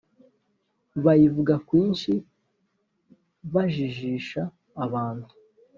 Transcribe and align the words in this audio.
bayivuga 1.03 1.53
kwinshi 1.67 2.11
bajijisha 3.53 4.41
abantu 4.85 5.27